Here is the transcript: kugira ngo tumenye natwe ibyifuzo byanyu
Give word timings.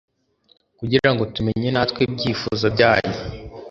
kugira 0.79 1.09
ngo 1.11 1.23
tumenye 1.35 1.69
natwe 1.71 1.99
ibyifuzo 2.07 2.65
byanyu 2.75 3.17